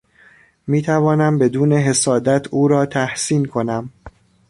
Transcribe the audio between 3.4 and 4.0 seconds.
کنم.